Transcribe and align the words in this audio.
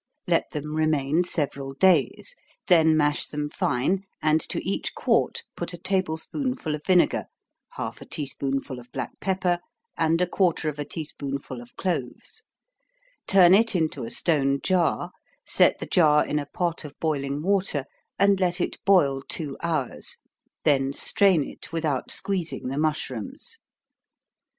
Let 0.25 0.49
them 0.49 0.75
remain 0.75 1.25
several 1.25 1.73
days 1.73 2.33
then 2.65 2.97
mash 2.97 3.27
them 3.27 3.49
fine, 3.51 4.01
and 4.19 4.41
to 4.49 4.59
each 4.67 4.95
quart 4.95 5.43
put 5.55 5.73
a 5.73 5.77
table 5.77 6.17
spoonful 6.17 6.73
of 6.73 6.83
vinegar, 6.87 7.25
half 7.73 8.01
a 8.01 8.05
tea 8.05 8.25
spoonful 8.25 8.79
of 8.79 8.91
black 8.91 9.11
pepper, 9.19 9.59
and 9.95 10.19
a 10.19 10.25
quarter 10.25 10.69
of 10.69 10.79
a 10.79 10.85
tea 10.85 11.03
spoonful 11.05 11.61
of 11.61 11.75
cloves 11.75 12.43
turn 13.27 13.53
it 13.53 13.75
into 13.75 14.03
a 14.03 14.09
stone 14.09 14.59
jar, 14.63 15.11
set 15.45 15.77
the 15.77 15.85
jar 15.85 16.25
in 16.25 16.39
a 16.39 16.47
pot 16.47 16.83
of 16.83 16.99
boiling 16.99 17.43
water, 17.43 17.85
and 18.17 18.39
let 18.39 18.59
it 18.59 18.83
boil 18.85 19.21
two 19.29 19.55
hours, 19.61 20.17
then 20.63 20.93
strain 20.93 21.43
it 21.47 21.71
without 21.71 22.09
squeezing 22.09 22.69
the 22.69 22.79
mushrooms. 22.79 23.59